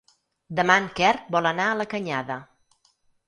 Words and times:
Demà 0.59 0.77
en 0.83 0.87
Quer 0.99 1.11
vol 1.35 1.49
anar 1.51 1.67
a 1.73 1.77
la 1.81 1.87
Canyada. 1.93 2.39